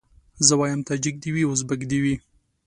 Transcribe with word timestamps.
زه 0.47 0.53
وايم 0.59 0.81
تاجک 0.87 1.15
دي 1.23 1.29
وي 1.35 1.43
ازبک 1.53 1.81
دي 1.89 1.99
وي 2.03 2.15